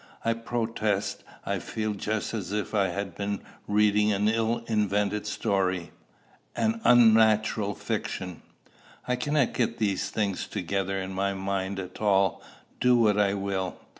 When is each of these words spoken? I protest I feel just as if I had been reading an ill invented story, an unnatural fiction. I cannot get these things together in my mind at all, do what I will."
I 0.25 0.33
protest 0.33 1.23
I 1.45 1.59
feel 1.59 1.93
just 1.93 2.33
as 2.33 2.51
if 2.51 2.73
I 2.73 2.87
had 2.87 3.13
been 3.13 3.41
reading 3.67 4.11
an 4.11 4.27
ill 4.29 4.63
invented 4.65 5.27
story, 5.27 5.91
an 6.55 6.81
unnatural 6.83 7.75
fiction. 7.75 8.41
I 9.07 9.15
cannot 9.15 9.53
get 9.53 9.77
these 9.77 10.09
things 10.09 10.47
together 10.47 10.99
in 10.99 11.13
my 11.13 11.35
mind 11.35 11.77
at 11.79 12.01
all, 12.01 12.41
do 12.79 12.97
what 12.97 13.19
I 13.19 13.35
will." 13.35 13.75